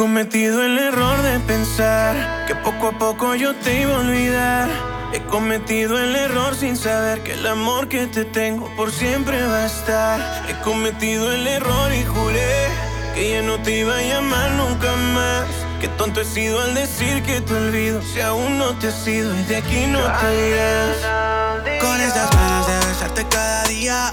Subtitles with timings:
[0.00, 4.66] He cometido el error de pensar que poco a poco yo te iba a olvidar.
[5.12, 9.64] He cometido el error sin saber que el amor que te tengo por siempre va
[9.64, 10.46] a estar.
[10.48, 12.68] He cometido el error y juré
[13.14, 15.44] que ya no te iba a llamar nunca más.
[15.82, 19.38] Que tonto he sido al decir que te olvido si aún no te has ido
[19.38, 20.96] y de aquí no te irás.
[21.78, 24.10] Con esas ganas de besarte cada día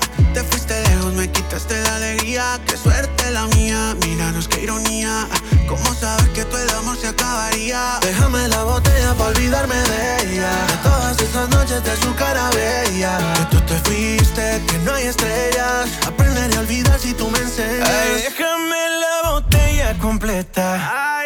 [1.13, 5.27] me quitaste la alegría, qué suerte la mía, míranos qué ironía,
[5.67, 7.99] cómo saber que todo el amor se acabaría.
[8.01, 13.17] Déjame la botella para olvidarme de ella, de todas esas noches de su cara bella.
[13.35, 17.89] Que tú te fuiste, que no hay estrellas, aprenderé a olvidar si tú me enseñas.
[17.89, 20.75] Ay, déjame la botella completa.
[20.79, 21.16] Ah.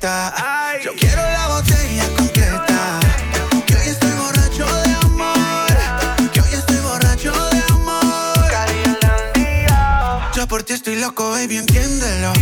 [0.00, 3.00] Yo quiero la botella completa.
[3.66, 6.30] Que hoy estoy borracho de amor.
[6.32, 8.50] Que hoy estoy borracho de amor.
[10.34, 12.32] Yo por ti estoy loco, baby, entiéndelo.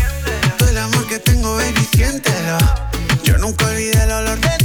[0.56, 2.58] Todo el amor que tengo, baby, siéntelo.
[3.24, 4.58] Yo nunca olvidé el olor de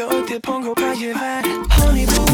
[0.00, 1.44] que hoy te pongo para llevar.
[1.78, 2.24] Honey boo,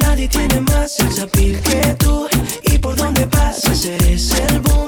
[0.00, 2.26] nadie tiene más el sapir que tú.
[2.64, 4.79] Y por donde pasas eres el boom.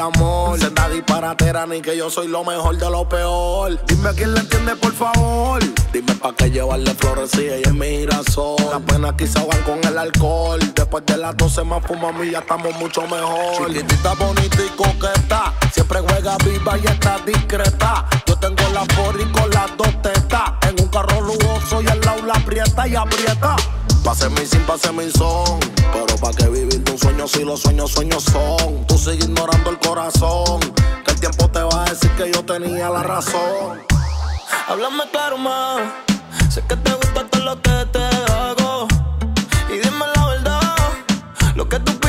[0.00, 0.58] El amor.
[0.58, 3.78] Senda disparatera ni que yo soy lo mejor de lo peor.
[3.86, 5.60] Dime quién le entiende, por favor.
[5.92, 8.56] Dime pa' qué llevarle flores si ella es mi girasol.
[8.70, 10.60] Las penas quizá van con el alcohol.
[10.74, 13.66] Después de las 12 más fumamos y ya estamos mucho mejor.
[13.66, 15.54] Chiquitita, bonita y coqueta.
[15.72, 18.06] Siempre juega viva y está discreta.
[18.26, 20.52] Yo tengo la forri con las dos tetas.
[20.68, 23.56] En un carro lujoso y al lado la aprieta y aprieta.
[24.04, 25.60] Pase mi sin, pase mi son.
[25.92, 28.86] Pero pa' que vivir de un sueño si los sueños, sueños son.
[28.86, 30.60] Tú sigues ignorando el corazón.
[31.04, 33.80] Que el tiempo te va a decir que yo tenía la razón.
[34.68, 35.80] Háblame claro más.
[36.48, 38.88] Sé que te gusta todo lo que te hago.
[39.68, 40.76] Y dime la verdad.
[41.54, 41.99] Lo que tú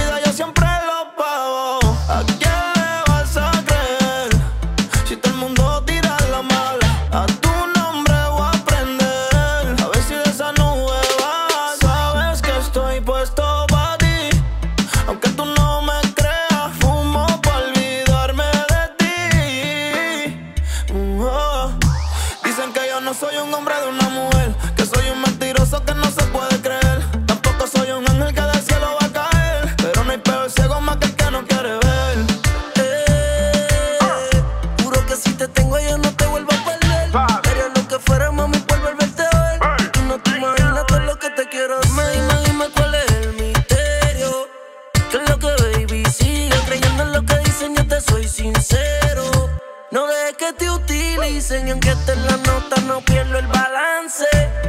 [51.52, 54.26] utilicen y aunque esté en la nota no pierdo el balance.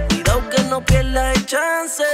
[0.09, 2.05] Cuidado que no pierdas el chance.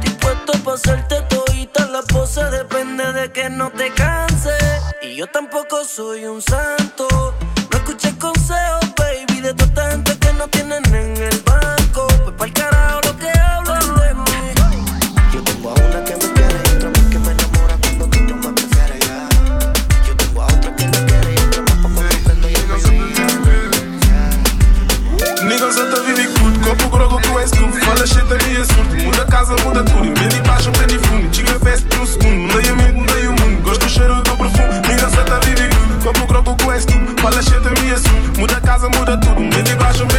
[0.00, 5.84] Dispuesto pa' hacerte todita la pose Depende de que no te canses Y yo tampoco
[5.84, 7.34] soy un santo
[29.38, 30.04] casa, muda tudo.
[30.04, 31.28] Mede baixo, pede fundo.
[31.30, 32.52] Chega fest no segundo.
[32.52, 33.62] Mudei a mente, mudei o mundo.
[33.62, 34.74] Gosto do cheiro do perfume.
[34.98, 35.68] Só te vive
[36.02, 37.96] copo grogo, tu és tu Fala shit, a minha
[38.38, 39.40] Muda casa, muda tudo.
[39.40, 40.17] Mede baixo, pede fundo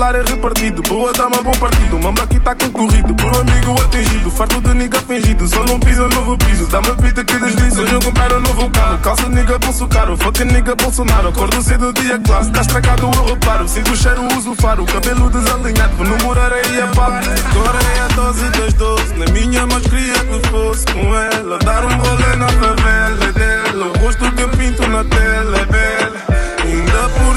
[0.00, 0.82] salário é repartido.
[0.82, 1.98] Boa dama, bom partido.
[1.98, 3.14] Mamba aqui tá concorrido.
[3.14, 4.30] Por um amigo atingido.
[4.30, 5.46] Farto de nigga fingido.
[5.46, 6.66] Só não pisa novo piso.
[6.68, 8.98] Dá-me pita que desliza Hoje eu comprar um novo carro.
[8.98, 10.16] Calça nigga, bolso caro.
[10.16, 11.28] Fuck nigga, Bolsonaro.
[11.28, 14.86] Acordo cedo, dia classe Tá estragado, eu reparo Sinto o cheiro, uso faro.
[14.86, 15.94] Cabelo desalinhado.
[15.96, 17.18] Vou namorar aí a papo
[17.50, 21.58] Agora é a dose das doze Na minha mas queria que fosse com ela.
[21.58, 23.86] Dar um rolê na favela é dela.
[23.86, 26.16] O rosto que eu pinto na tela é bela
[26.64, 27.36] Ainda por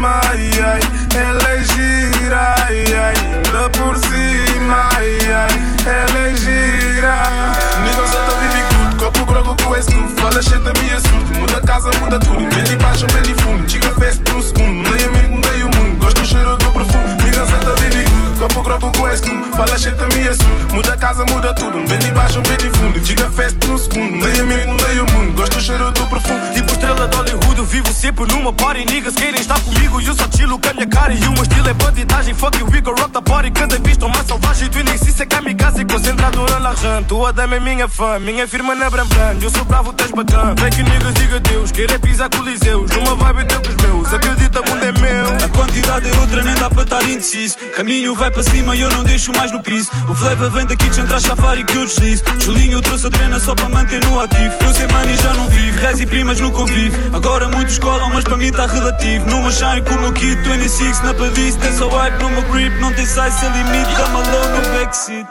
[0.00, 0.80] cima, ai, ai.
[1.14, 3.14] Ela é gira, ai, ai.
[3.36, 5.52] Ainda por cima, ai, ai.
[5.86, 7.14] Ela é gira.
[7.84, 8.96] Nigga, só tá vive curto.
[8.96, 12.40] Copo grogo com esse tu Fala shit da minha surto Muda casa, muda tudo.
[12.40, 13.68] Mede baixo, mede fundo.
[13.68, 14.88] Chega fest no segundo.
[14.88, 15.98] Mudei amigo, mudei o mundo.
[15.98, 16.59] Gosto do cheiro
[19.12, 21.78] esse tu Fala shit da minha surto Muda casa, muda tudo.
[21.78, 23.04] Mede baixo, mede fundo.
[23.04, 24.16] Chega fest no segundo.
[24.16, 25.32] Mudei amigo, mudei o mundo.
[25.36, 26.40] Gosto do cheiro do perfume.
[26.54, 28.84] Tipo estrela de Hollywood, eu vivo sempre numa party.
[28.84, 31.12] Niggas querem estar comigo e eu só chilo com a minha cara.
[31.12, 33.50] E o meu estilo é bandidagem, fuck you, we go rock the party.
[33.50, 37.56] Cada vez estou mais selvagem, tu nem se é kamikaze Concentrado na larran, tua dama
[37.56, 40.54] é minha fã Minha firma na Brambrand, eu sou bravo, tens bacana.
[40.54, 44.50] Vem que niggas diga Deus, querer pisar coliseus Numa vibe teu com os meus, acredito
[47.30, 47.56] indeciso.
[47.76, 49.90] Caminho vai para cima e eu não deixo mais no piso.
[50.08, 52.22] O flavor vem da kitchen, traz safari que eu deslizo.
[52.40, 54.54] Julinho trouxe a drena só para manter no ativo.
[54.60, 57.16] Eu sei money já não vivo, res e primas no convivo.
[57.16, 59.28] Agora muitos colam, mas para mim tá relativo.
[59.30, 61.58] Numa shine com o kit 26 na playlist.
[61.58, 63.94] Tem só wipe no meu grip, não tem size sem limite.
[63.96, 65.26] Dá malão no backseat.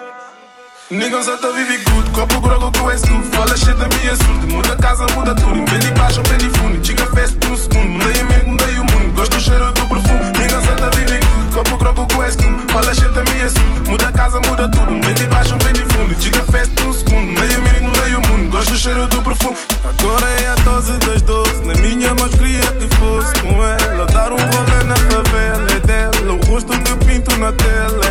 [0.91, 4.48] Niggas só tá vive good, copo grogo com esse tudo Fala shit da minha surdo,
[4.48, 7.89] muda casa, muda tudo Bem de baixo, bem de fundo, chica fest por um segundo
[7.89, 11.53] Mudei amigo, mudei o mundo, gosto do cheiro do perfume Niggas só tá vive good,
[11.53, 14.99] copo grogo com esse tudo Fala shit da minha surdo, muda casa, muda tudo.
[14.99, 17.31] Bem de baixo, bem de fundo, chica fest por um segundo.
[17.31, 19.57] Mudei amigo, mudei o mundo, gosto do cheiro do perfume.
[19.83, 21.65] Agora é a dose das doze.
[21.65, 26.33] Na minha mãos queria que fosse com ela Dar um rolê na favela, é dela
[26.33, 28.08] O rosto que pinto na tela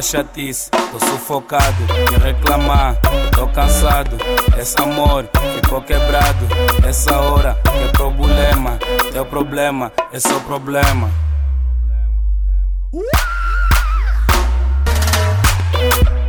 [0.00, 1.76] Da chatice, tô sufocado.
[2.10, 2.96] Me reclamar,
[3.36, 4.16] tô cansado.
[4.58, 6.48] Esse amor ficou quebrado.
[6.88, 8.78] Essa hora é problema.
[9.12, 11.10] Teu problema, esse é o problema.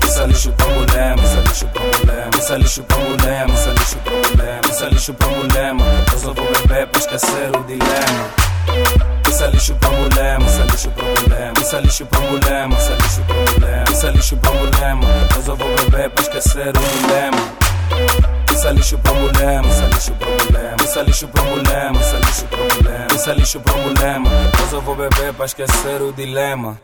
[0.03, 3.97] Isso é lixo problema, isso é lixo problema, isso é lixo problema, isso é lixo
[3.99, 5.85] problema, isso é lixo problema.
[6.11, 9.20] Eu só vou beber pra esquecer o dilema.
[9.41, 13.21] Isso é lixo problema, isso é lixo problema, isso é lixo problema, isso é lixo
[13.23, 15.03] problema, isso é lixo problema.
[15.35, 17.37] Eu só vou beber pra esquecer o dilema.
[18.53, 22.45] Isso é lixo problema, isso é lixo problema, isso é lixo problema, isso é lixo
[22.45, 24.29] problema, isso é lixo problema.
[24.59, 26.77] Eu só vou beber pra esquecer o dilema.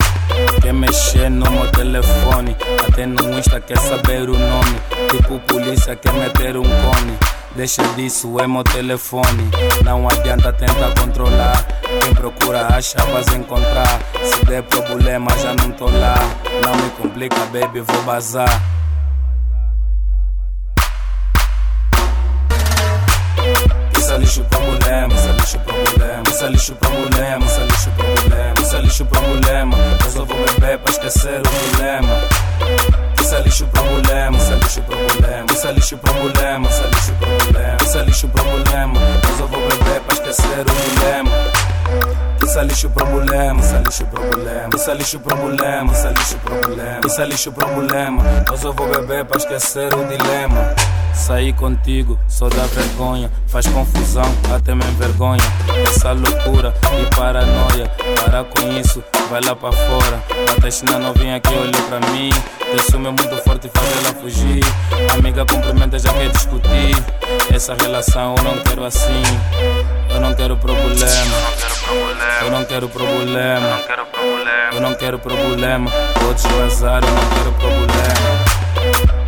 [0.62, 2.56] Quer mexer no meu telefone,
[2.88, 4.80] até no Insta quer saber o nome.
[5.12, 7.18] Tipo polícia quer meter um cone.
[7.56, 9.50] Deixa disso, é meu telefone.
[9.84, 11.66] Não adianta tentar controlar.
[12.04, 14.00] Quem procura acha, vais encontrar.
[14.24, 16.16] Se der problema, já não tô lá.
[16.64, 18.77] Não me complica, baby, vou bazar.
[24.28, 28.54] É lixo problema, isso é lixo problema, isso é lixo problema, isso é lixo problema,
[28.62, 29.78] isso é lixo problema.
[30.04, 32.14] Eu só vou beber pra esquecer o dilema.
[33.22, 37.14] Isso é lixo problema, isso é lixo problema, isso é lixo problema, isso é lixo
[37.14, 39.00] problema, isso é lixo problema.
[39.00, 41.32] Eu só vou beber pra esquecer o dilema.
[42.44, 46.38] Isso é lixo problema, isso é lixo problema, isso é lixo problema, isso é lixo
[46.40, 48.24] problema, isso é lixo problema.
[48.52, 50.76] Eu só vou beber pra esquecer o dilema.
[51.18, 54.24] Sair contigo só dá vergonha, faz confusão,
[54.56, 55.42] até me envergonha.
[55.86, 57.92] Essa loucura e paranoia,
[58.24, 60.24] para com isso, vai lá pra fora.
[60.62, 62.30] Bate na novinha que olhou pra mim,
[62.90, 64.64] ciúme é muito forte e faz ela fugir.
[65.14, 66.96] Amiga cumprimenta já quer discutir,
[67.54, 69.24] essa relação eu não quero assim.
[70.10, 71.36] Eu não quero problema,
[72.42, 73.82] eu não quero problema,
[74.72, 75.92] eu não quero problema.
[76.20, 79.27] Podes vazar, eu não quero problema.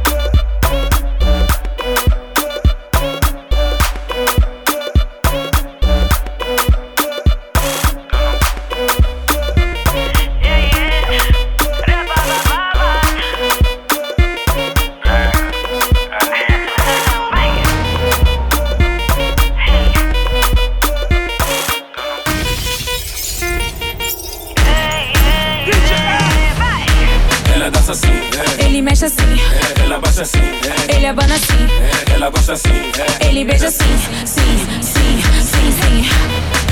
[30.20, 31.68] Baixa assim, é, ele abana assim,
[32.10, 36.10] é, ela gosta assim, é, ele beija assim, sim, sim, sim, sim.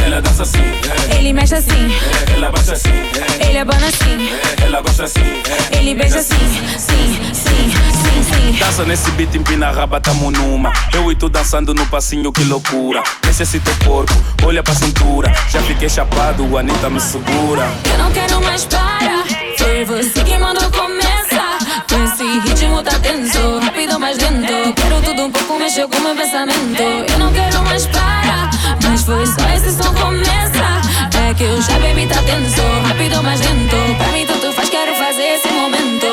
[0.05, 1.91] ela dança assim, é, Ele mexe assim,
[2.27, 4.29] é, ela baixa assim, é, ele abana assim,
[4.61, 6.35] é, ela gosta assim, é, ele beija assim,
[6.77, 8.59] sim, sim, sim, sim.
[8.59, 10.73] Dança nesse beat, empina a raba, tamo numa.
[10.93, 13.01] Eu e tu dançando no passinho, que loucura.
[13.37, 14.13] Teu corpo,
[14.43, 15.31] olha pra cintura.
[15.49, 17.67] Já fiquei chapado, a Anitta me segura.
[17.91, 19.23] Eu não quero mais parar,
[19.57, 21.06] foi você que mandou começar.
[22.39, 24.73] Ritmo tá tenso, rápido, mais lento.
[24.75, 26.81] Quero tudo um pouco, mexeu com meu pensamento.
[27.11, 28.49] Eu não quero mais parar,
[28.83, 30.81] mas foi só esse som começa.
[31.27, 33.95] É que eu já bebi, tá tenso, rápido, mais lento.
[33.97, 36.07] Pra mim tanto faz, quero fazer esse momento.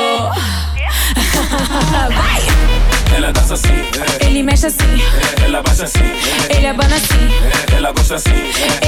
[2.14, 3.16] Vai!
[3.16, 4.26] Ela dança assim, é.
[4.26, 5.02] ele mexe assim,
[5.40, 5.44] é.
[5.44, 6.04] ela baixa assim,
[6.50, 6.56] é.
[6.56, 8.30] ele abana assim, ela gosta assim,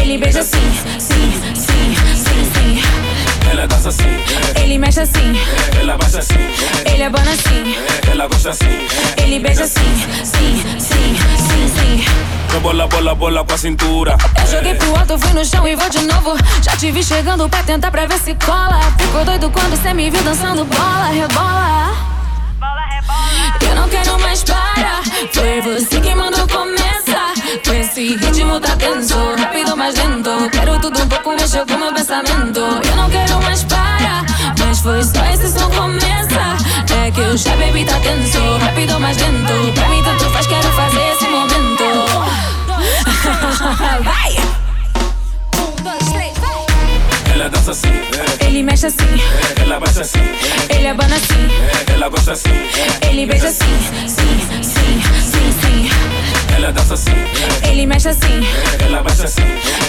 [0.01, 0.59] ele beija assim,
[0.99, 2.83] sim, sim, sim.
[2.85, 3.06] sim
[3.51, 4.25] ela dança assim.
[4.63, 5.37] Ele mexe assim,
[5.81, 6.35] ela baixa assim.
[6.93, 7.77] Ele abana assim,
[8.11, 8.87] ela gosta assim.
[9.19, 9.81] Ele beija assim,
[10.25, 12.05] sim, sim, sim, sim.
[12.53, 14.17] Eu bola, bola, bola com a cintura.
[14.41, 16.37] Eu joguei pro alto, fui no chão e vou de novo.
[16.63, 18.81] Já te vi chegando pra tentar pra ver se cola.
[18.99, 22.16] Ficou doido quando cê me viu dançando bola, rebola.
[23.61, 25.03] Eu não quero mais parar.
[25.33, 27.33] Foi você que mandou começar.
[27.65, 30.51] Com esse ritmo tá tenso, rápido mais lento.
[30.51, 32.61] Quero tudo um pouco, mexeu com meu pensamento.
[32.61, 34.25] Eu não quero mais parar.
[34.59, 36.57] Mas foi só esse som começa.
[37.05, 39.73] É que eu já bebi, tá tenso, rápido mais lento.
[39.75, 41.85] Pra mim tanto faz, quero fazer esse momento.
[44.03, 44.56] Vai!
[47.37, 47.89] Ela dança assim,
[48.41, 48.47] é.
[48.47, 50.21] ele mexe assim, é, ela baixa assim,
[50.71, 50.75] é.
[50.75, 52.49] ele abana assim, ela gosta assim,
[53.07, 53.79] ele beija assim,
[54.09, 55.91] sim, sim, sim, sim.
[56.57, 57.11] Ela dança assim,
[57.69, 58.41] ele mexe assim,
[58.83, 59.43] ela baixa assim,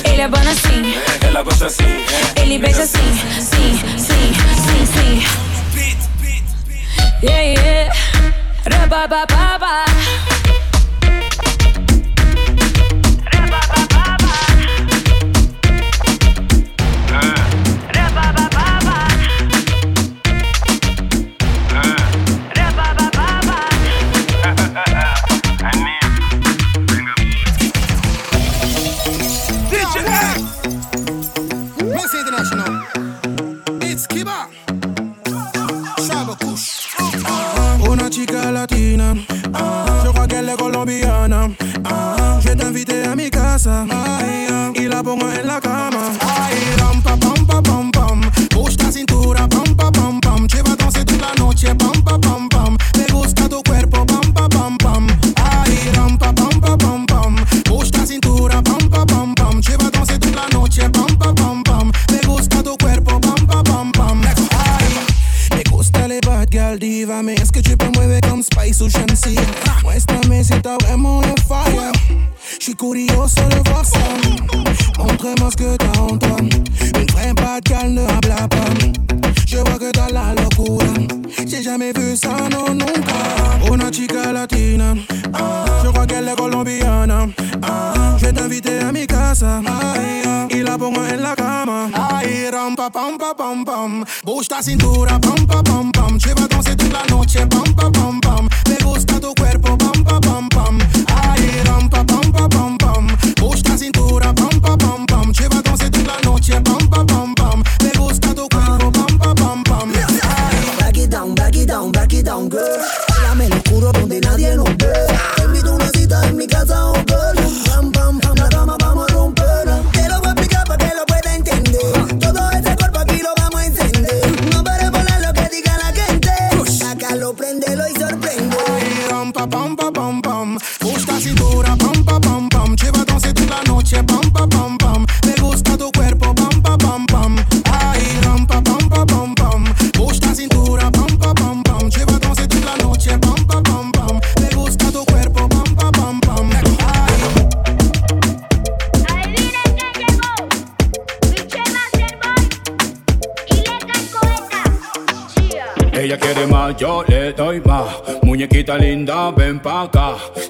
[0.04, 0.94] ele abana assim,
[1.26, 1.86] ela gosta assim,
[2.36, 4.34] ele beija assim, sim, sim,
[4.66, 5.24] sim, sim.
[7.24, 7.94] Yeah, yeah,
[8.70, 9.86] rabababa.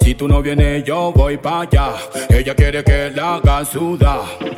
[0.01, 1.93] Si tú no vienes, yo voy pa' allá.
[2.29, 4.56] Ella quiere que la haga sudar.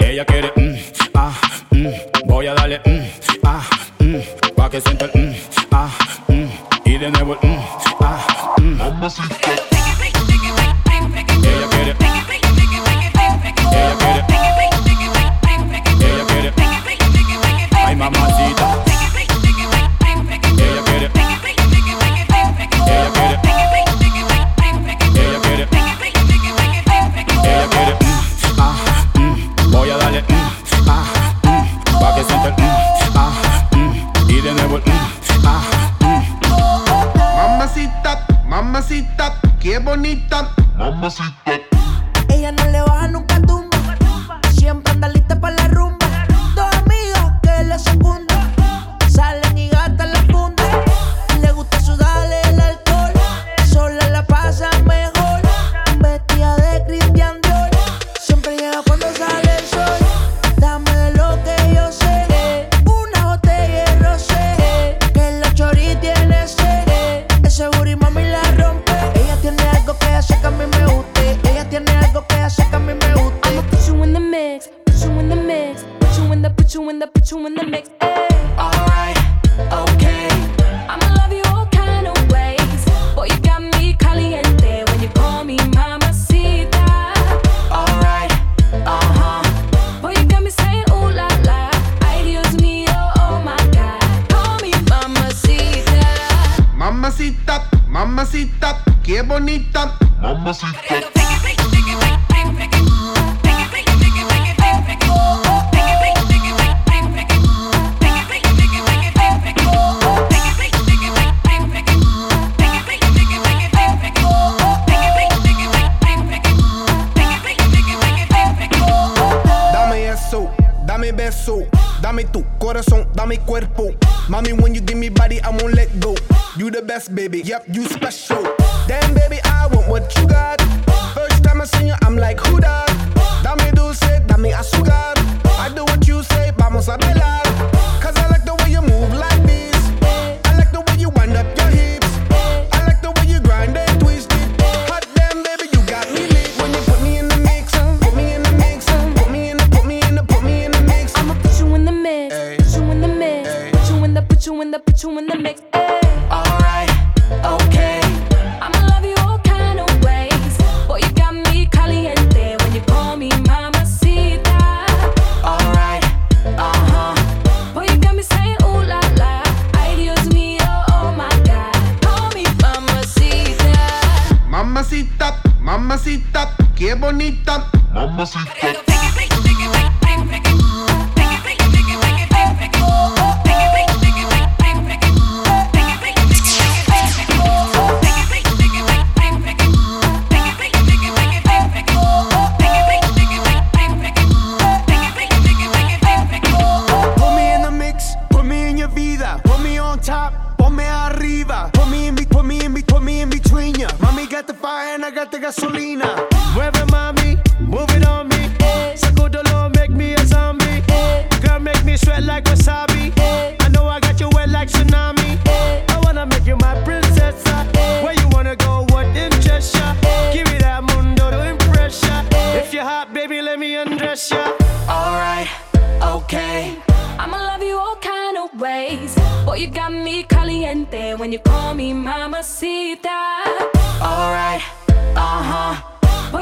[204.39, 206.07] Got the fire and I got the gasolina.
[206.55, 206.78] Mueve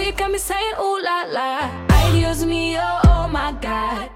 [0.08, 1.70] you got me saying ooh la la.
[1.90, 4.07] Ay, Dios mío, oh, oh my God.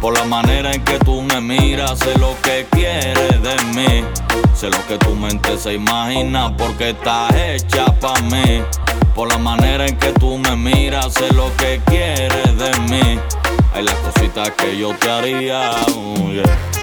[0.00, 4.04] Por la manera en que tú me miras, sé lo que quieres de mí.
[4.54, 8.62] Sé lo que tu mente se imagina porque estás hecha pa' mí.
[9.14, 13.20] Por la manera en que tú me miras, sé lo que quieres de mí.
[13.74, 15.70] Hay las cositas que yo te haría.
[15.94, 16.81] oh, yeah.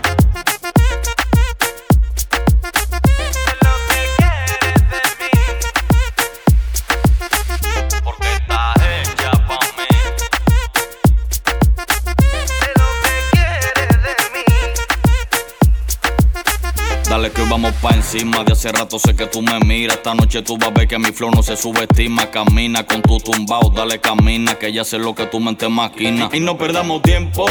[17.49, 18.43] Vamos pa' encima.
[18.43, 19.97] De hace rato sé que tú me miras.
[19.97, 22.29] Esta noche tú vas a ver que mi flow no se subestima.
[22.29, 24.55] Camina con tu tumbao, dale camina.
[24.55, 26.29] Que ya sé lo que tu mente maquina.
[26.31, 27.47] Y no perdamos tiempo,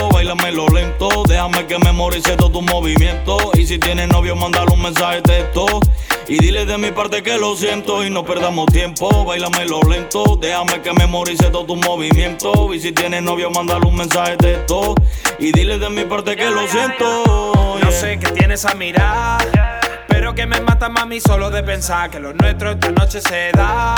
[0.52, 1.24] lo lento.
[1.26, 3.36] Déjame que memorice todo tu movimiento.
[3.54, 5.66] Y si tienes novio, mándale un mensaje de texto.
[6.28, 9.08] Y dile de mi parte que lo siento y no perdamos tiempo.
[9.34, 12.74] lo lento, déjame que memorice todo tu movimiento.
[12.74, 14.94] Y si tienes novio, mándale un mensaje de texto.
[15.38, 17.48] Y dile de mi parte que lo siento.
[17.78, 17.90] No yeah.
[17.90, 22.32] sé qué tiene esa mirada, pero que me mata mami solo de pensar que lo
[22.32, 23.94] nuestro esta noche se da.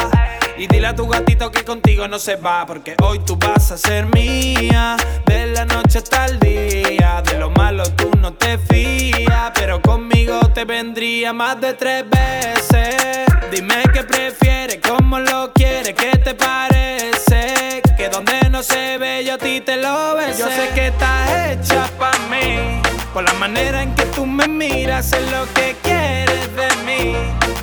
[0.58, 3.78] Y dile a tu gatito que contigo no se va, porque hoy tú vas a
[3.78, 4.96] ser mía.
[5.24, 10.38] De la noche hasta el día, de lo malo tú no te fías, pero conmigo
[10.52, 13.26] te vendría más de tres veces.
[13.50, 17.80] Dime qué prefieres, cómo lo quieres, qué te parece.
[17.96, 20.40] Que donde no se ve yo a ti te lo besé.
[20.40, 22.99] Yo sé que estás hecha pa' mí.
[23.12, 27.16] Por la manera en que tú me miras, sé lo que quieres de mí.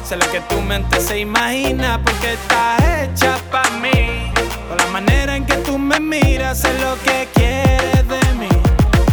[0.04, 4.32] Sé lo que tu mente se imagina porque está hecha para mí.
[4.68, 8.50] Por la manera en que tú me miras, sé lo que quieres de mí.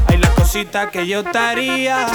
[0.08, 2.06] Hay las cositas que yo estaría.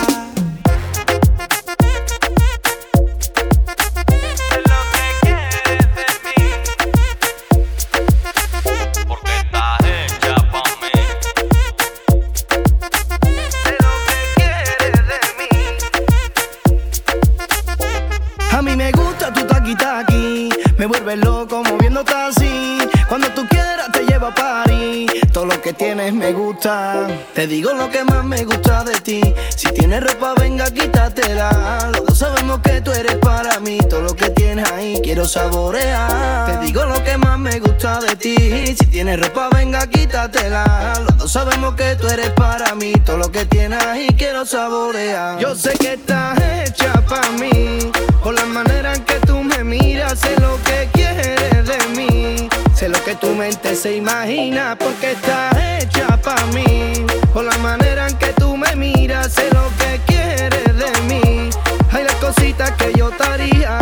[18.80, 20.50] me gusta tu taqui taqui.
[20.78, 22.39] Me vuelves loco moviéndote así.
[23.10, 25.10] Cuando tú quieras te llevo a París.
[25.34, 27.08] Todo lo que tienes me gusta.
[27.34, 29.20] Te digo lo que más me gusta de ti.
[29.56, 31.90] Si tienes ropa, venga, quítatela.
[31.92, 33.80] Los dos sabemos que tú eres para mí.
[33.90, 36.52] Todo lo que tienes ahí quiero saborear.
[36.52, 38.36] Te digo lo que más me gusta de ti.
[38.78, 40.94] Si tienes ropa, venga, quítatela.
[41.08, 42.94] Los dos sabemos que tú eres para mí.
[43.04, 45.40] Todo lo que tienes ahí quiero saborear.
[45.40, 47.92] Yo sé que estás hecha para mí.
[48.24, 51.79] Por la manera en que tú me miras, sé lo que quieres de
[52.80, 56.94] Sé lo que tu mente se imagina porque está hecha para mí.
[57.34, 61.50] Por la manera en que tú me miras, sé lo que quieres de mí.
[61.92, 63.79] Hay las cositas que yo estaría.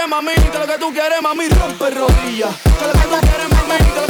[0.00, 2.54] quieres, mami, que lo que tú quieres, mami, rompe rodillas.
[2.62, 4.09] Que lo que tú quieres, mami, que lo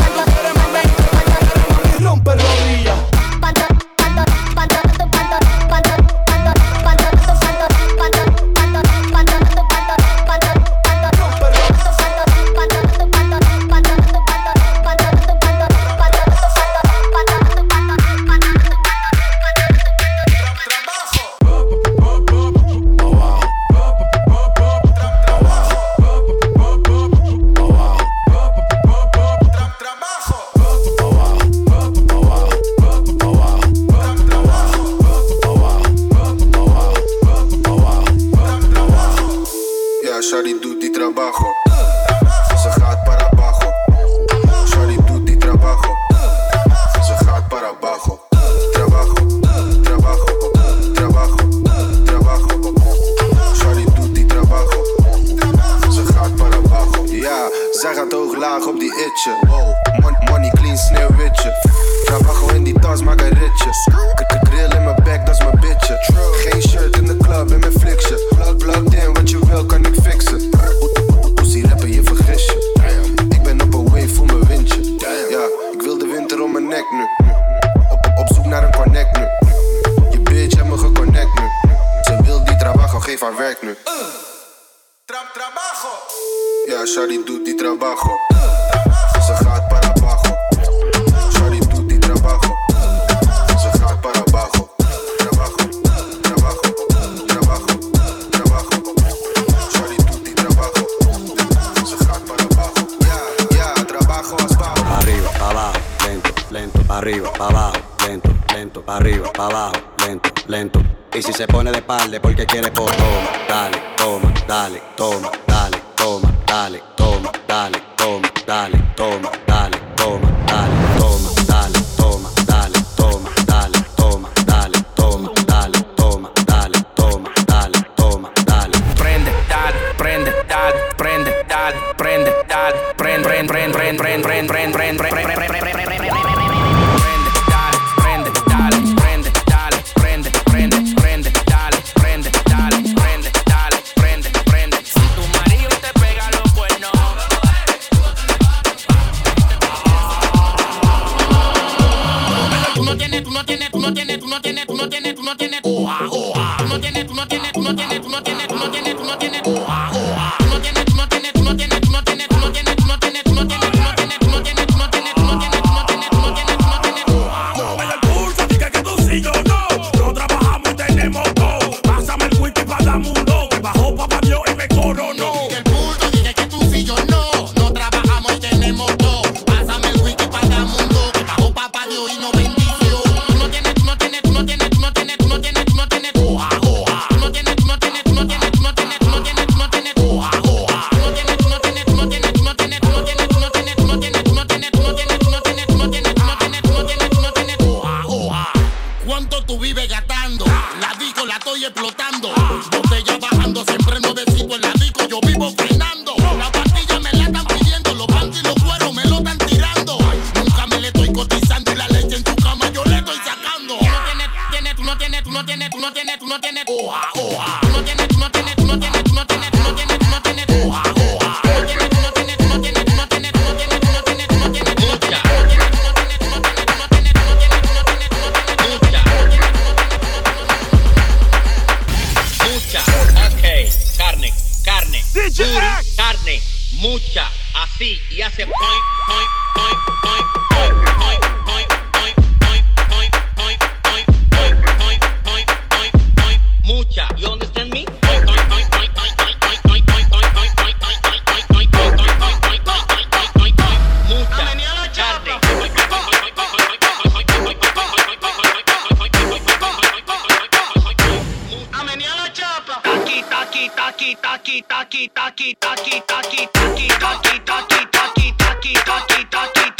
[265.21, 269.80] taki taki taki taki taki taki taki taki taki taki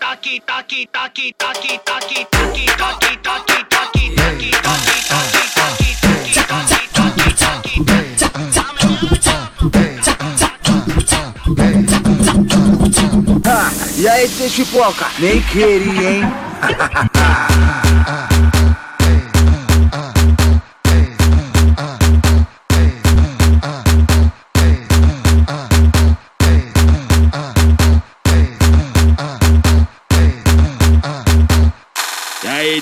[0.00, 4.50] taki taki taki taki taki taki taki taki taki taki taki taki taki
[13.46, 15.06] Ah, e aí, seu chipoca?
[15.18, 16.22] Nem queria, hein?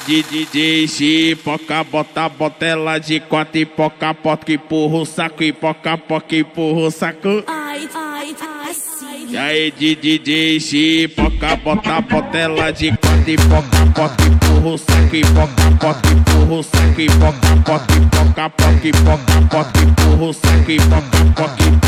[0.09, 5.45] E aí, DJ Chipoca, bota a botela de quatro e poca, poca, empurra o saco,
[5.45, 7.45] e poca, poca, empurra o saco.
[7.47, 9.29] Ai, ai, ai, sim.
[9.31, 15.15] E aí, DJ Chipoca, bota a botela de quatro e poca, poca, empurra o saco,
[15.15, 20.33] e poca, poca, empurra o saco, e poca, poca, poca, poca, poca, poca, empurra o
[20.33, 21.82] saco, e poca, poca,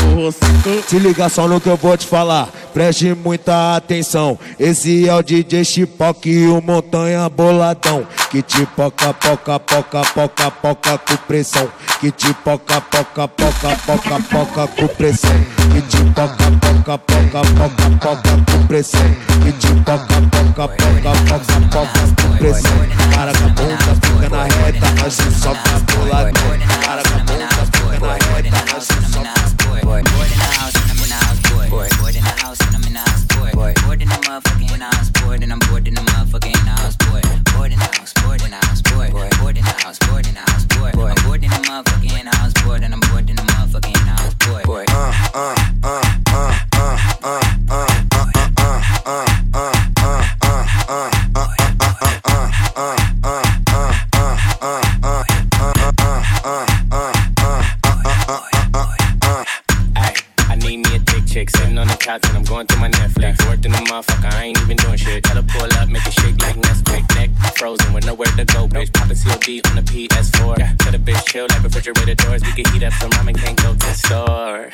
[0.87, 4.39] Se liga só no que eu vou te falar, preste muita atenção.
[4.59, 8.07] Esse é o DJ Chipoca e o Montanha Boladão.
[8.31, 11.67] Que te poca, poca, poca, poca, poca com pressão.
[11.99, 15.31] Que te poca, poca, poca, poca, poca com pressão.
[15.73, 19.15] Que te poca, poca, poca, poca, poca com pressão.
[19.43, 22.71] Que te poca, poca, poca, poca, poca com pressão.
[23.13, 26.31] Cara com a bunda fica na reta, assim só pra boladão.
[26.83, 29.44] Cara com a bunda fica na reta, assim só pra
[41.75, 42.75] motherfucking house, boy.
[42.75, 44.63] And I'm bored in the motherfucking house, boy.
[44.63, 44.85] Boy.
[44.89, 48.35] Uh, uh, uh, uh, uh, uh, uh, uh, uh, uh,
[59.95, 60.11] uh,
[60.47, 62.89] I need me a thick chick sitting on the couch and I'm going through my
[62.89, 63.45] Netflix.
[63.47, 65.23] Worked in the motherfucker, I ain't even doing shit.
[65.23, 65.74] Tell her pull
[67.55, 68.91] frozen with nowhere to go, bitch.
[68.93, 70.77] Poppin' COD on the PS4.
[70.77, 72.41] Tell the bitch chill like refrigerator doors.
[72.43, 74.69] We can heat up so mama can't go to the store.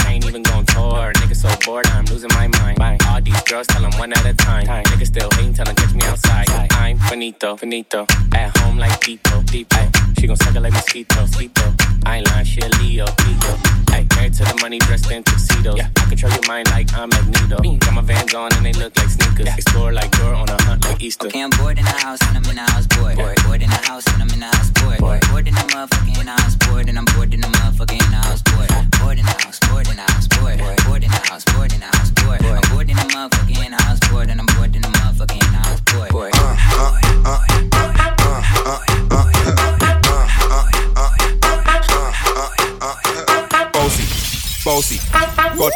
[0.00, 1.12] I ain't even going tour.
[1.14, 2.78] Nigga so bored, I'm losing my mind.
[2.78, 2.98] Bye.
[3.08, 4.66] All these girls tell them one at a time.
[4.66, 6.46] Nigga still hating, tell them catch me outside.
[6.72, 8.06] I'm finito, finito.
[8.32, 9.90] At home like Tito, Tito.
[10.18, 11.74] She gon' suck it like mosquito, mosquito.
[12.06, 13.52] I ain't lying, she a Leo, Leo.
[13.88, 15.76] Ay, married to the money, dressed in tuxedos.
[15.76, 17.62] Yeah, I control your mind like I'm Magneto.
[17.78, 19.48] Got my Vans on and they look like sneakers.
[19.48, 21.28] Explore like Dora on a hunt like Easter.
[21.28, 23.14] Okay, I'm bored in the house and I'm in the house, boy.
[23.14, 24.96] Boy, bored in the house and I'm in the house, boy.
[24.98, 26.84] Boy, bored in the motherfucking house, boy.
[26.86, 28.66] And I'm bored in the motherfucking house, boy.
[29.00, 30.28] Bored in the house, bored in the house.
[30.28, 32.10] Boy, bored in the house, bored in the house.
[32.10, 33.08] Boy, I'm bored in the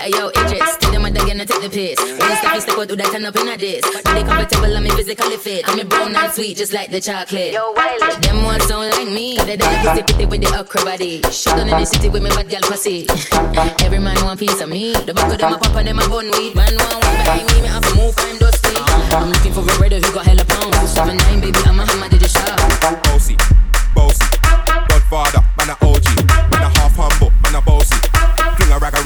[0.00, 2.00] Hey yo, Idris, tell them again and take the piss.
[2.00, 3.84] When you step, you step out, do that turn up in a this.
[3.84, 5.68] They comfortable and me physically fit.
[5.68, 7.52] I'm brown and sweet, just like the chocolate.
[7.52, 8.16] Yo, Wiley.
[8.24, 9.36] Them ones don't like me.
[9.44, 11.20] They don't pussy pretty with the okra body.
[11.28, 13.04] Shut down in the city with me bad girl pussy.
[13.84, 14.94] Every man want piece of me.
[15.04, 16.56] The back of them a pop and them a bun weed.
[16.56, 18.72] Man want one behind me, me have to move, I'm dusty.
[19.12, 20.96] I'm looking for a brother who got hella pounds.
[20.96, 22.56] Seven nine, baby, I'm a hammer, did the shop.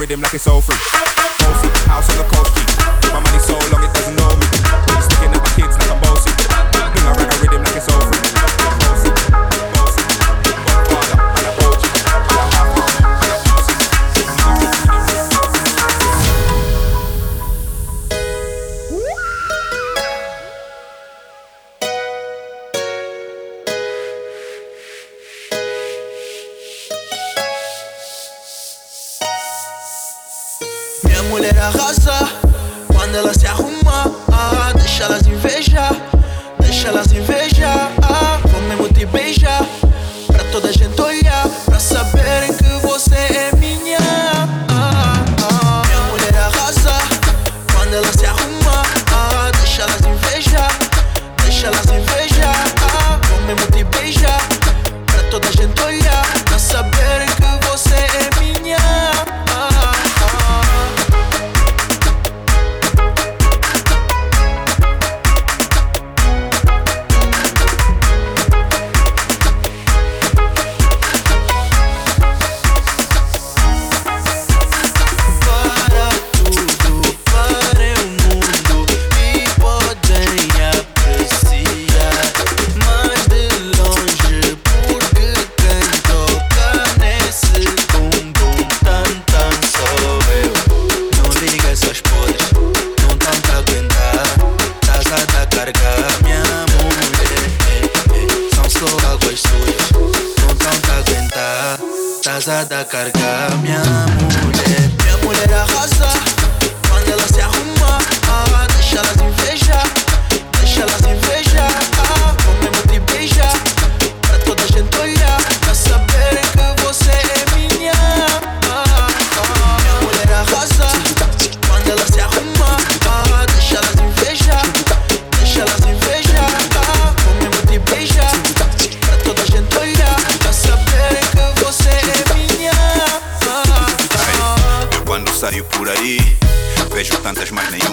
[0.04, 0.76] Rhythm like it's all free.
[1.38, 3.08] Bossy, house on the coast G.
[3.08, 4.23] My money so long it doesn't know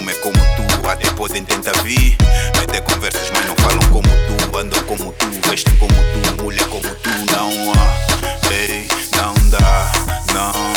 [0.02, 2.16] nenhuma é como tu Até podem tentar vir.
[2.58, 4.58] Meter conversas, mas não falam como tu.
[4.58, 8.86] Andam como tu, vestem como tu Mulher como tu, não há Ei,
[9.16, 9.92] não dá,
[10.34, 10.72] não.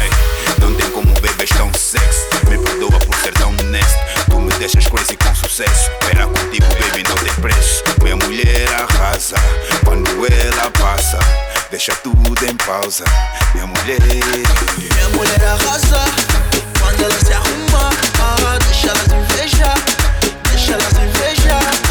[0.00, 0.10] Ei,
[0.60, 2.26] não tem como bebês tão sexy.
[2.48, 3.96] Me perdoa por ser tão next
[4.30, 5.90] Tu me deixas crazy com sucesso.
[6.00, 7.82] Pera contigo, baby, não tem preço.
[8.02, 9.36] Minha mulher arrasa
[9.84, 11.18] Quando ela passa.
[11.70, 13.04] Deixa tudo em pausa.
[13.54, 16.59] Minha mulher Minha mulher arrasa
[16.90, 17.90] quando ela se arruma.
[18.20, 19.78] Ah, deixa elas invejar,
[20.50, 21.89] deixa elas invejar.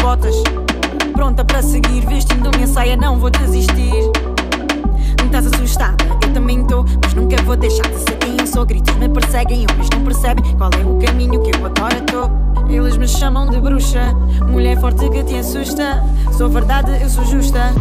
[0.00, 0.34] Botas.
[1.12, 4.10] Pronta para seguir, vestindo minha saia, não vou desistir.
[5.24, 8.66] Estás assustada, eu também tô, mas nunca vou deixar de ser quem eu sou.
[8.66, 12.30] Gritos me perseguem, homens não percebem qual é o caminho que eu agora tô.
[12.68, 14.12] Eles me chamam de bruxa,
[14.48, 16.02] mulher forte que te assusta.
[16.36, 17.72] Sou verdade, eu sou justa.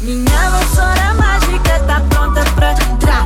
[0.00, 3.24] Minha vassoura mágica tá pronta pra tra,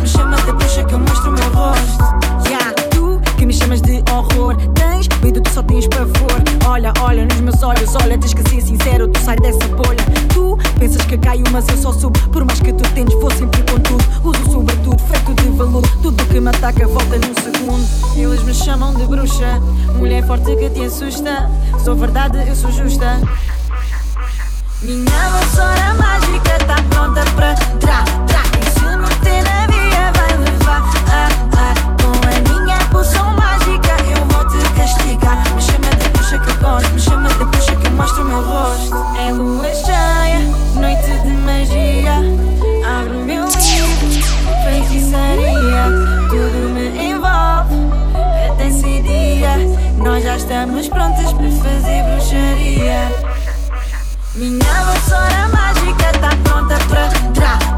[0.00, 2.48] me chama de bruxa que eu mostro o meu rosto.
[2.48, 6.42] Yeah, tu que me chamas de horror, tens medo, tu só tens pavor.
[6.66, 10.04] Olha, olha nos meus olhos, olha, tens que ser sincero, tu sai dessa bolha.
[10.32, 12.18] Tu pensas que caio, mas eu só subo.
[12.30, 14.04] Por mais que tu tentes, vou sempre com tudo.
[14.22, 15.82] Uso sobretudo, feito de valor.
[16.02, 17.84] Tudo que me ataca volta num segundo.
[18.16, 19.60] Eles me chamam de bruxa,
[19.96, 21.50] mulher forte que te assusta.
[21.84, 23.20] Sou verdade, eu sou justa.
[24.82, 28.33] Minha vassoura mágica tá pronta pra tra, tra.
[50.44, 53.12] Estamos prontas para fazer bruxaria.
[54.34, 57.73] Minha vassoura mágica tá pronta pra tra,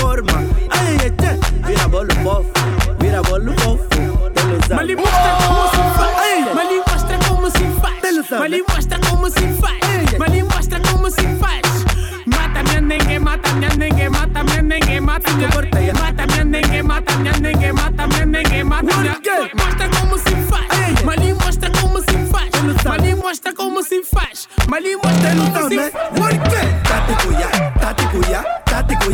[0.00, 0.44] forma.
[0.70, 2.52] Ai, eche, vira bolo fofo,
[2.98, 3.88] vira bolo fofo.
[4.74, 6.54] Mali mostra como se faz.
[6.54, 8.40] Mali mostra como se faz.
[8.40, 10.18] Mali mostra como se faz.
[10.18, 11.62] Mali mostra como se faz.
[12.26, 15.48] Mata minha nengue, mata minha nengue, mata minha nengue, mata minha
[15.94, 19.17] mata minha nengue, mata minha nengue, mata minha nengue, mata minha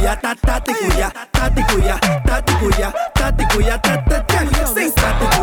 [0.05, 4.05] cuya, ta ta te cuya, ta te cuya, ta te cuya, ta te cuya, ta
[4.05, 4.66] ta ta.
[4.74, 5.34] Say ta te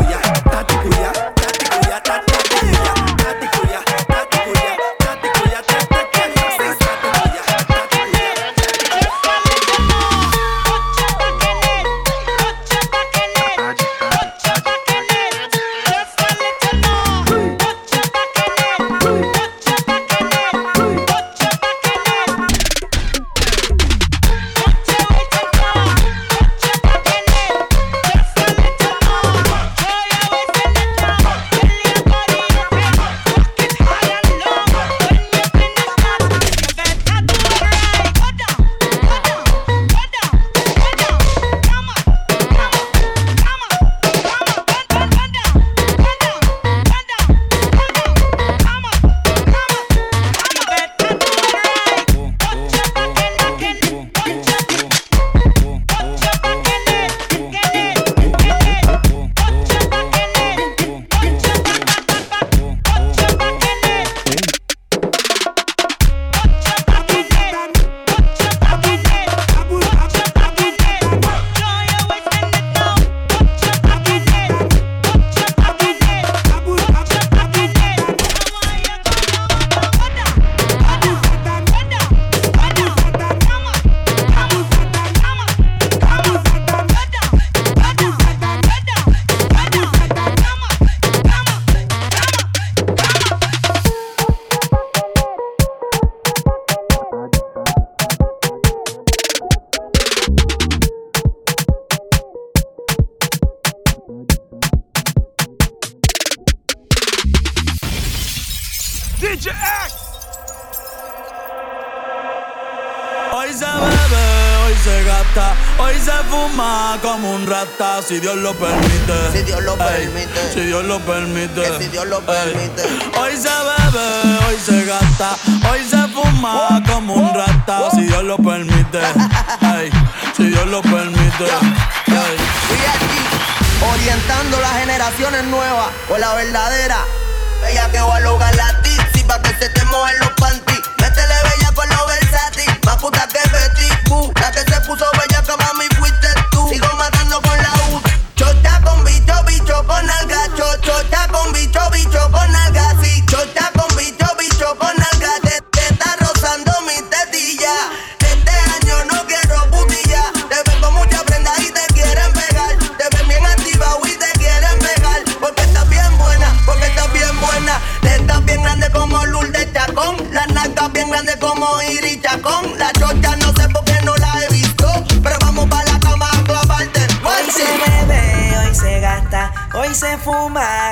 [118.12, 118.71] si Dios lo permite.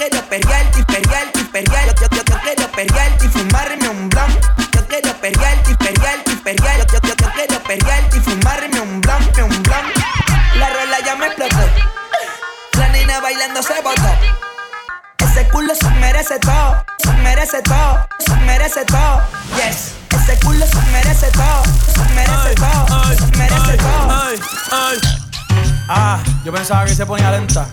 [0.00, 1.86] quiero perrear, y perrear, y perrear.
[1.86, 4.44] Yo, yo, yo, yo quiero perrear y fumarme un blunt.
[4.72, 6.78] Yo quiero perrear, y perrear, y perrear.
[6.78, 9.96] Yo, yo, yo, yo quiero perrear y fumarme un blunt, un blunt.
[10.56, 11.56] La rola ya me explotó.
[12.78, 14.08] La nena bailando se botó.
[15.18, 19.20] Ese culo se merece todo, se merece todo, se merece todo.
[19.56, 19.94] Yes.
[20.16, 21.62] Ese culo se merece todo,
[21.94, 24.10] se merece todo, se merece todo.
[24.10, 24.40] Ay,
[24.72, 25.18] ay, ay.
[25.88, 27.68] Ah, yo pensaba que se ponía lenta.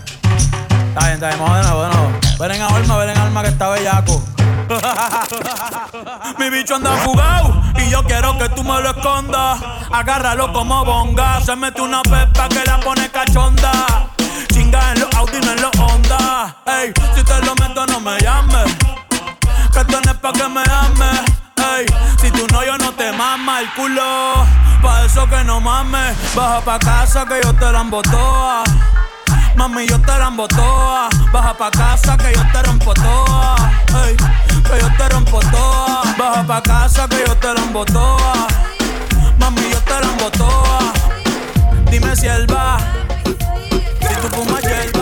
[0.98, 2.18] Está bien, está bien, bueno, bueno.
[2.40, 4.20] Ven en alma, ven en alma que está bellaco.
[6.40, 9.60] Mi bicho anda fugado y yo quiero que tú me lo escondas.
[9.92, 11.40] Agárralo como bonga.
[11.40, 14.08] Se mete una pepa que la pone cachonda.
[14.52, 16.56] Chinga en los Audi, no en los Honda.
[16.66, 18.74] Ey, si te lo meto, no me llames.
[19.72, 21.20] Que esto pa' que me ames.
[21.76, 21.86] Ey,
[22.20, 24.44] si tú no, yo no te mama el culo.
[24.82, 26.16] Pa' eso que no mames.
[26.34, 28.64] Baja pa' casa que yo te la embotoa.
[29.56, 31.08] Mami, yo te la toa.
[31.32, 33.56] Baja pa' casa que yo te rompo toa.
[34.04, 36.02] Ey, que yo te rompo toa.
[36.18, 38.46] Baja pa' casa que yo te la toa.
[39.38, 40.92] Mami, yo te la toa.
[41.90, 42.78] Dime si él va.
[43.24, 44.97] Si tú fumas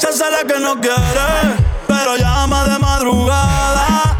[0.00, 4.16] Chance la que no quiere, pero llama de madrugada.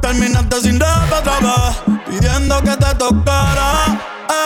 [0.00, 3.72] Terminaste sin rap otra vez, pidiendo que te tocara.
[4.28, 4.36] Eh.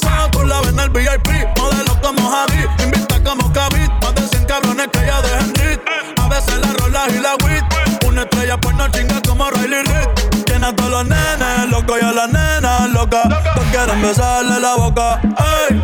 [0.00, 1.28] pasado, tú la ves en el VIP.
[1.58, 3.90] Modelos como Javi, invita como Kavit.
[4.02, 5.80] Más de 100 cabrones que ya dejen rit.
[6.20, 7.64] A veces la rolas y la wit.
[8.06, 10.44] Una estrella pues no chinga como Riley Reid.
[10.46, 13.22] Tiene a todos los nenes, loco y a las nenas loca.
[13.56, 15.20] No quieren besarle la boca.
[15.22, 15.82] Ey,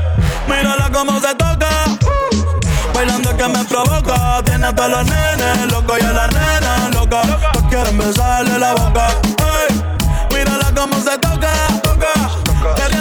[0.49, 1.69] mírala como se toca.
[2.95, 4.43] Bailando que me provoca.
[4.45, 7.23] Tiene a todos los nenes, loco y a las nenas loca.
[7.55, 9.07] No quieren besarle la boca.
[9.69, 9.83] Ey,
[10.35, 11.53] mírala como se toca.
[11.83, 12.99] toca.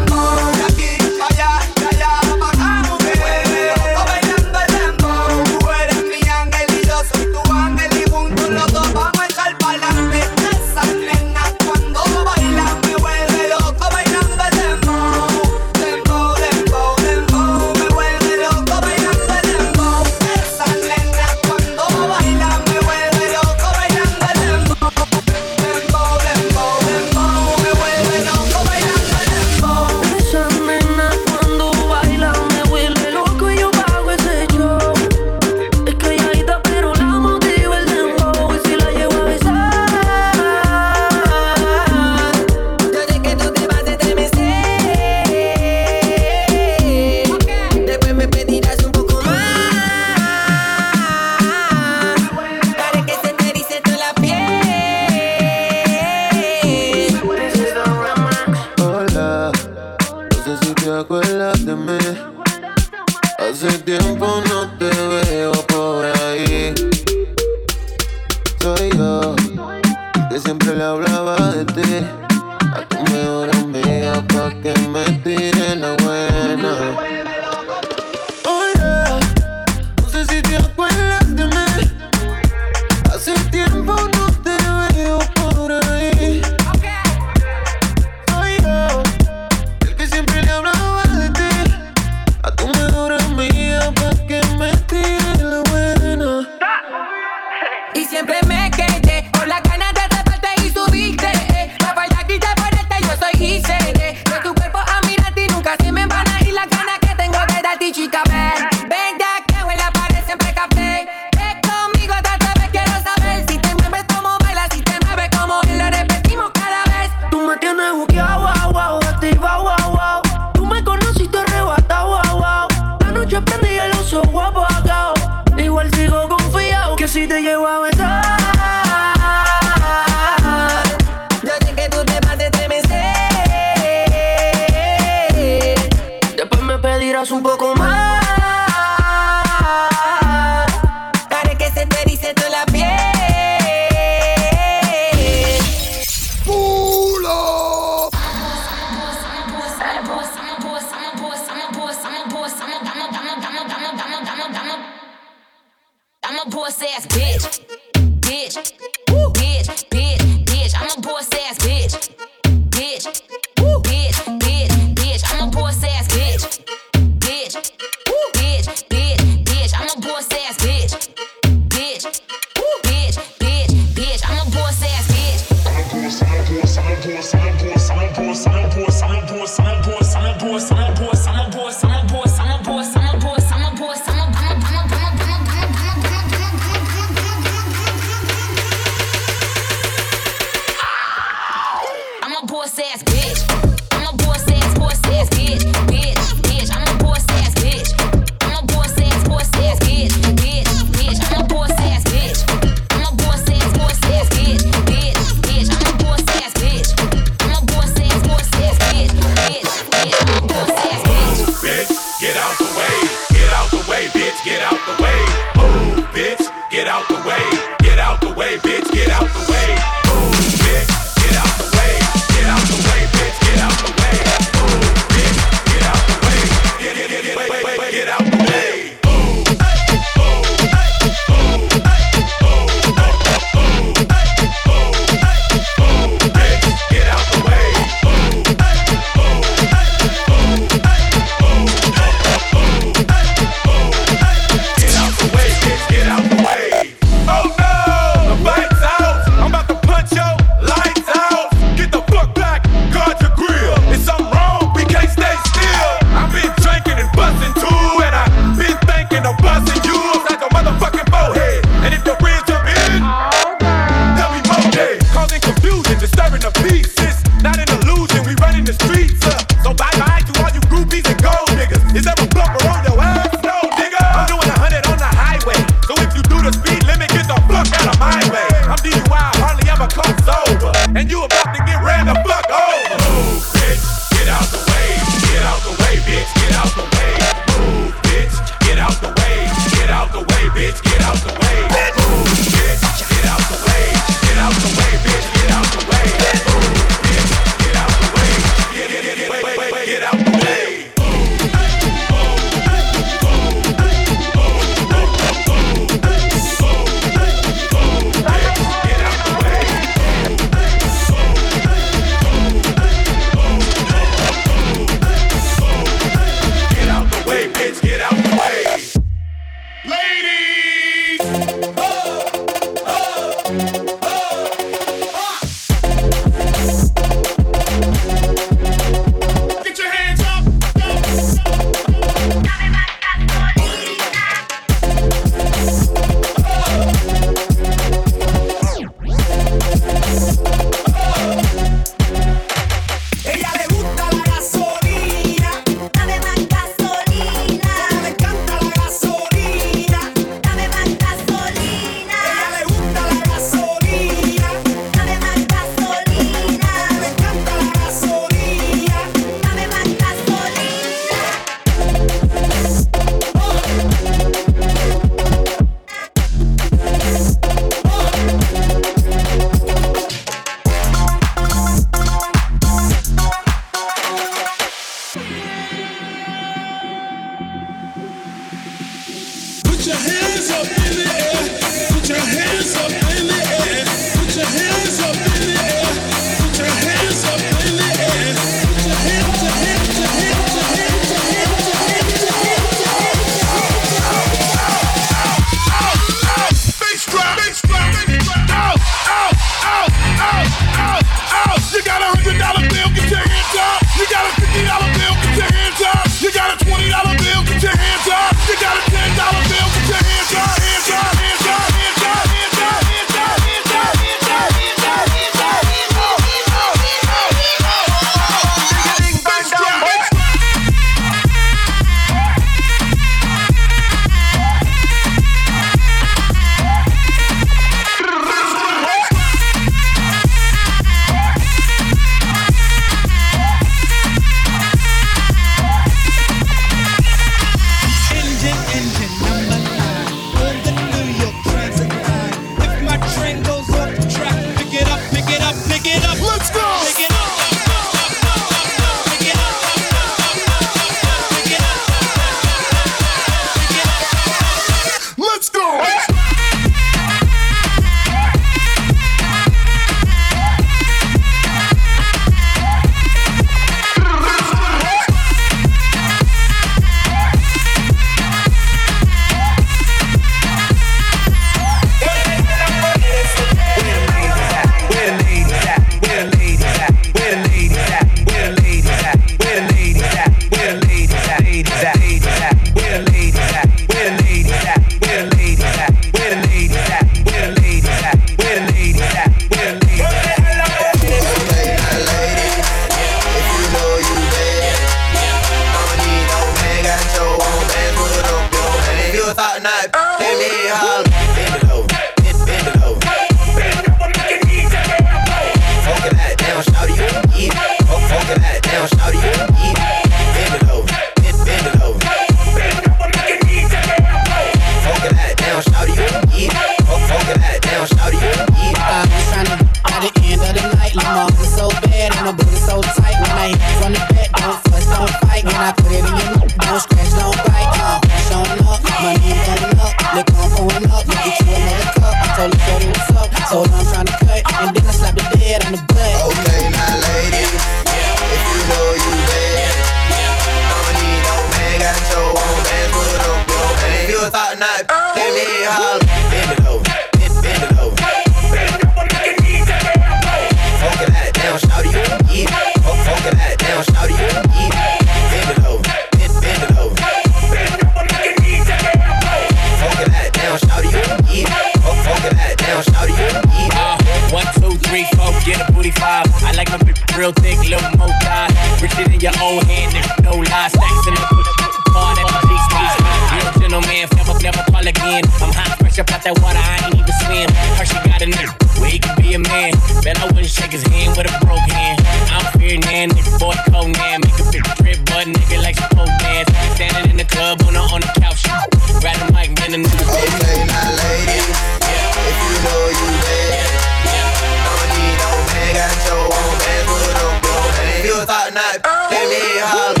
[598.03, 600.00] you thought not, let me holler.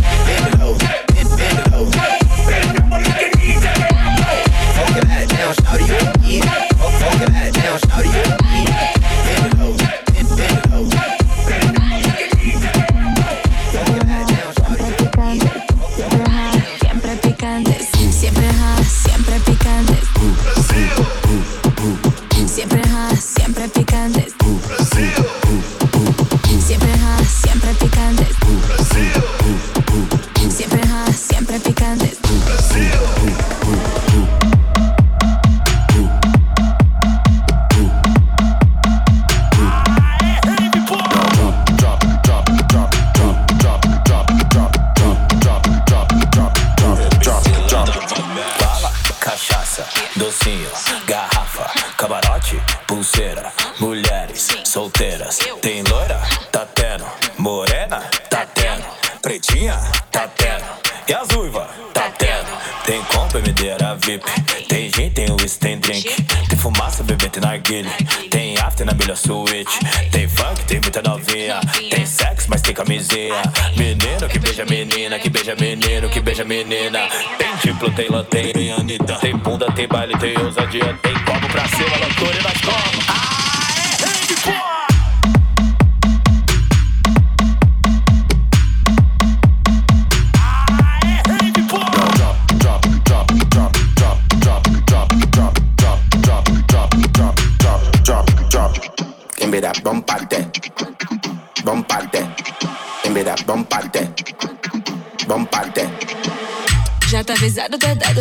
[77.81, 81.30] templo, tem lanterna, tem tem bunda, tem baile, tem ousadia, tem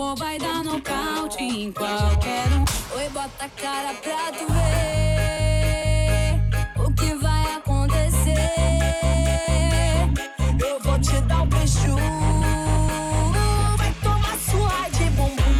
[0.00, 2.64] vai dar nocaute em qualquer um.
[2.96, 6.40] Oi, bota a cara pra tu ver
[6.82, 8.50] o que vai acontecer.
[10.58, 11.96] Eu vou te dar um beijo.
[13.76, 15.50] Vai tomar sua de bumbum.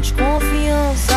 [0.00, 1.14] sente confiança.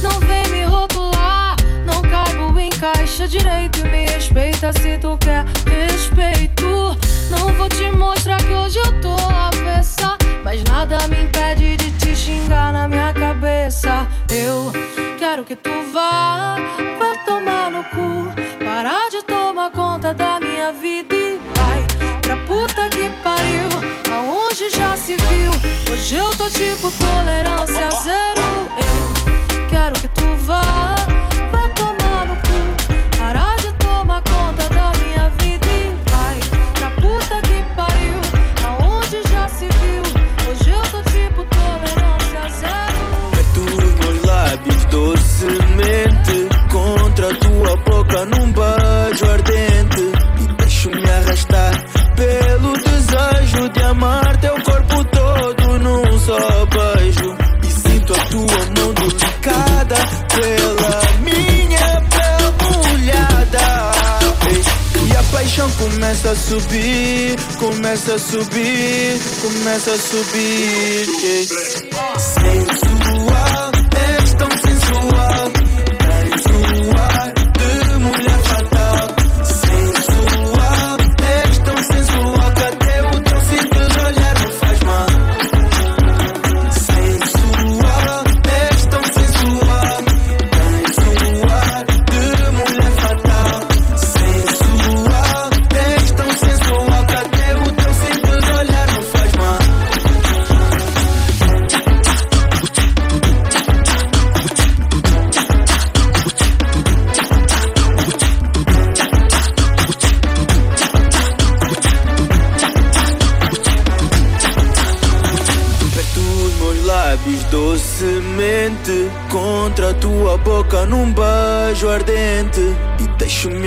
[0.00, 3.80] Não vem me rotular, não caibo em caixa direito.
[3.80, 6.96] E me respeita se tu quer respeito.
[7.30, 10.16] Não vou te mostrar que hoje eu tô avessa.
[10.44, 14.06] Mas nada me impede de te xingar na minha cabeça.
[14.30, 14.72] Eu
[15.18, 16.56] quero que tu vá
[16.98, 18.32] pra tomar no cu.
[18.64, 21.84] Parar de tomar conta da minha vida e vai
[22.20, 23.68] pra puta que pariu.
[24.14, 25.50] Aonde já se viu?
[25.92, 27.71] Hoje eu tô tipo tolerância.
[65.62, 71.06] Então começa a subir, começa a subir, começa a subir.
[71.22, 72.18] Yeah.
[72.18, 73.71] Sensual.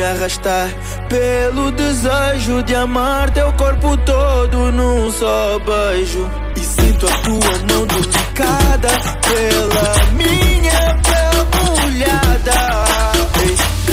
[0.05, 0.69] arrastar
[1.09, 6.29] pelo desejo de amar teu corpo todo num só beijo.
[6.55, 8.89] E sinto a tua mão dedicada
[9.27, 12.85] pela minha pele molhada.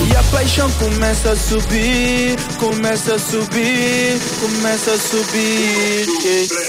[0.08, 6.06] E a paixão começa a subir, começa a subir, começa a subir.
[6.24, 6.61] Yeah.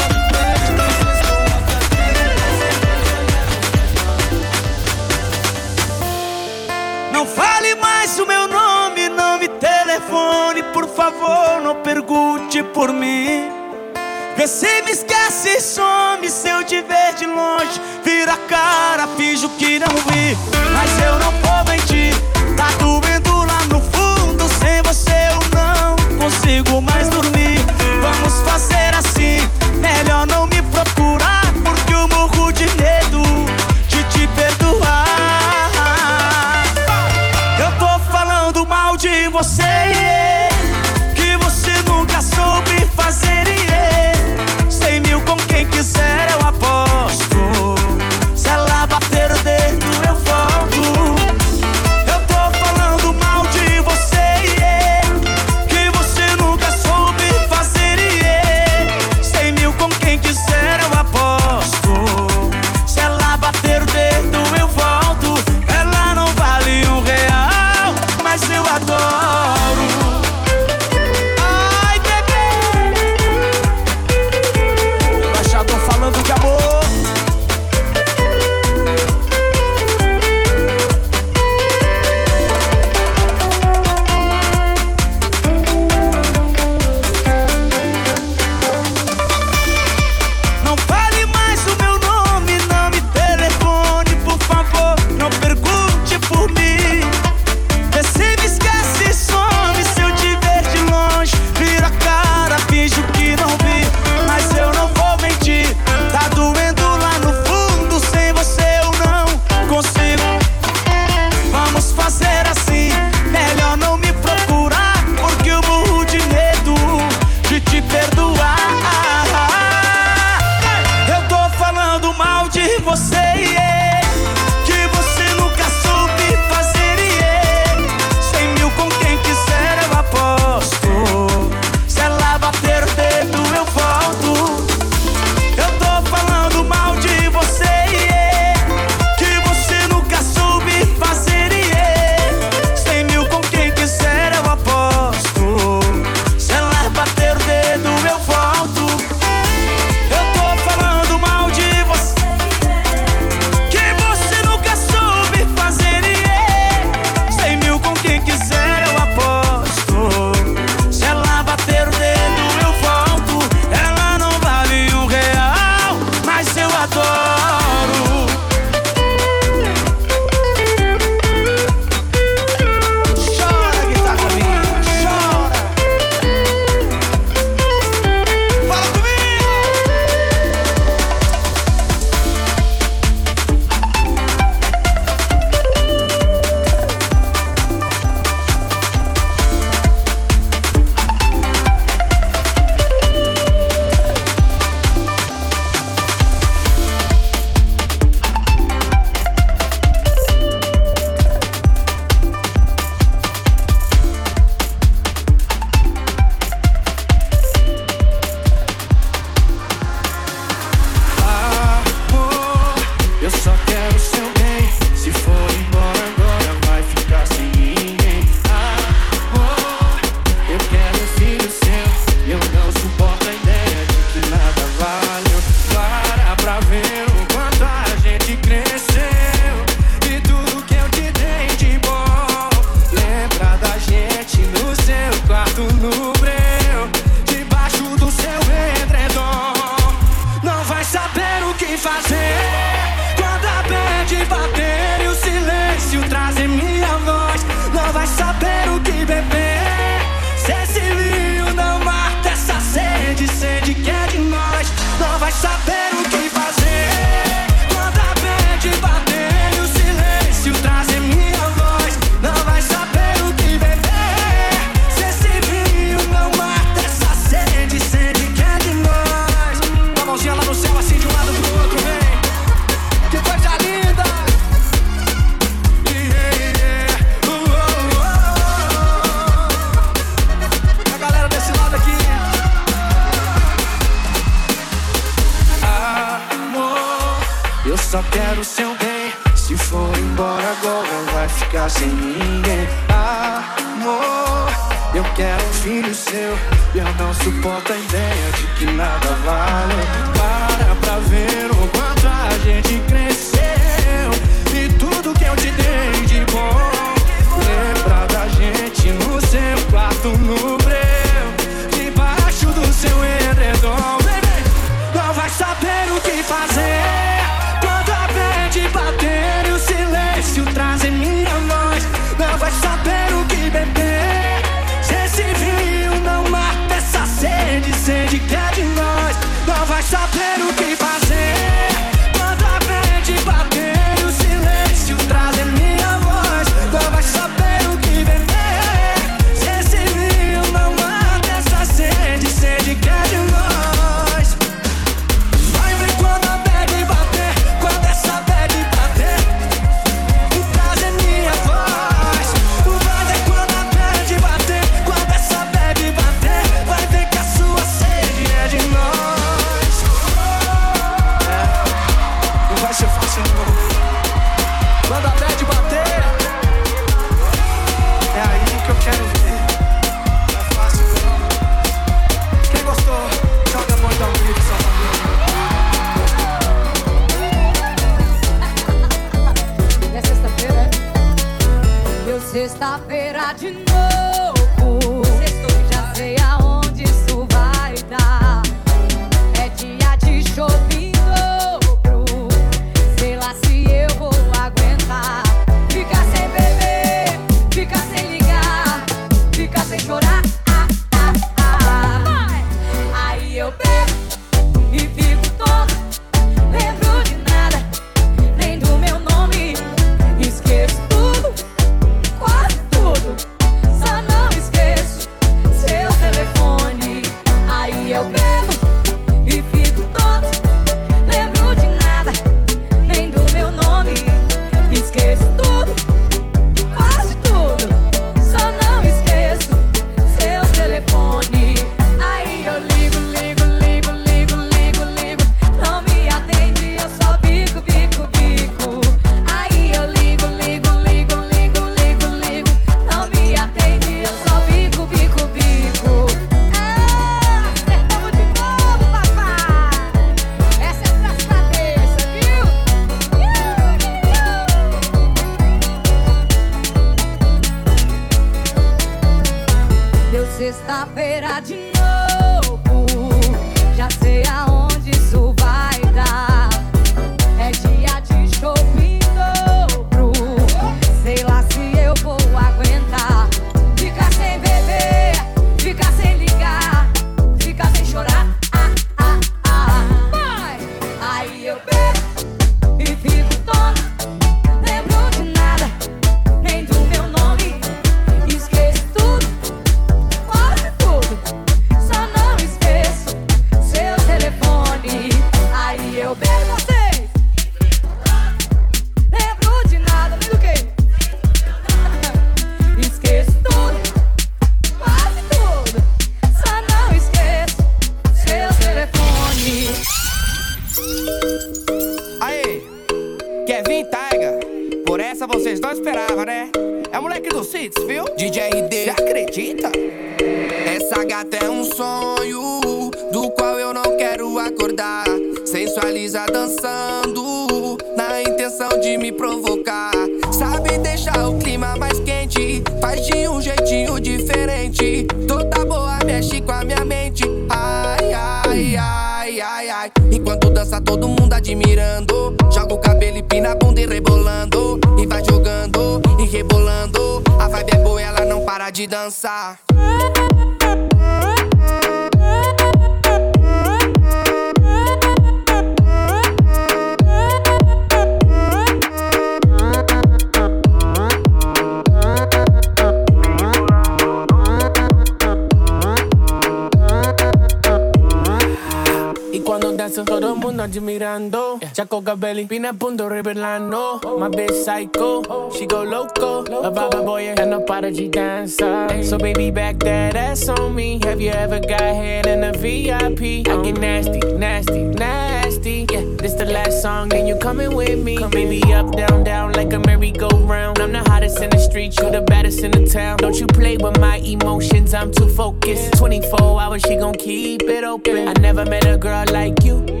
[572.71, 577.91] Cabelli, pina punto revelando My bitch psycho, she go loco A baba boy, and a
[577.91, 582.43] de dança So baby back that ass on me Have you ever got head in
[582.43, 583.47] a VIP?
[583.47, 585.85] I get nasty, nasty, nasty nasty.
[585.91, 588.17] Yeah, this the last song, and you coming with me.
[588.29, 590.79] Baby, up, down, down like a merry-go-round.
[590.79, 593.17] I'm the hottest in the street, you the baddest in the town.
[593.17, 595.97] Don't you play with my emotions, I'm too focused.
[595.97, 598.27] 24 hours, she gon' keep it open.
[598.27, 600.00] I never met a girl like you.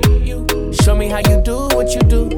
[0.71, 2.29] Show me how you do what you do.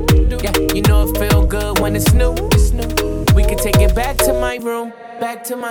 [0.41, 2.33] Yeah, you know it feel good when it's new.
[2.51, 2.87] It's new.
[3.35, 5.69] We can take it back to my room, back to my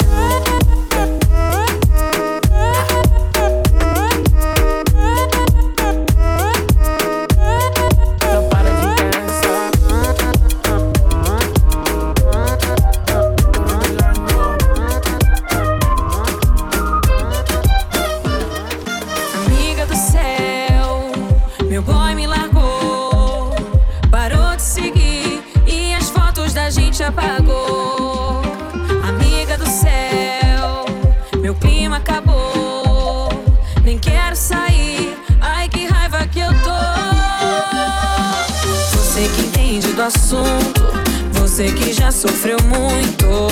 [40.02, 40.82] do assunto,
[41.30, 43.48] você que já sofreu muito.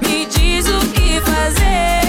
[0.00, 2.05] Me diz o que fazer.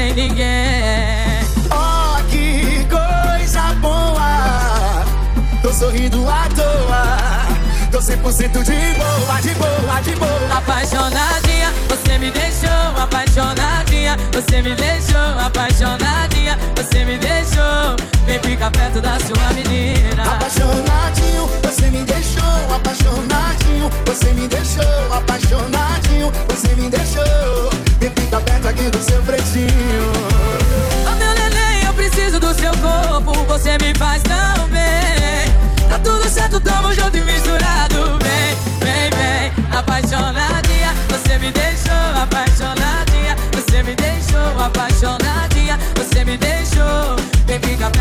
[0.00, 0.39] Nene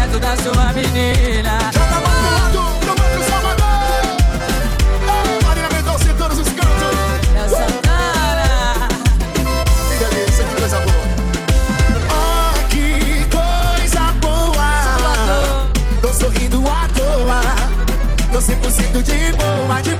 [0.10, 1.60] perto da sua menina.
[1.72, 3.68] Joga mais pro lado, pro Marco Salvador.
[5.44, 6.98] Marina Mendonça em todos os cantos.
[7.36, 8.88] É Santana.
[9.88, 10.95] Que delícia, que coisa boa.
[12.10, 15.68] Oh, que coisa boa.
[16.02, 17.41] Tô sorrindo à toa.
[18.31, 19.98] Tô 100% de boa, de boa,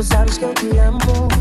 [0.00, 1.39] Tu sabes que eu te amo.